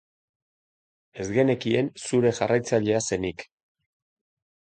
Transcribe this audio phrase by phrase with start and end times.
[1.23, 3.45] Ez genekien zure jarraitzailea zenik.